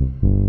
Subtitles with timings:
[0.00, 0.47] Mm-hmm.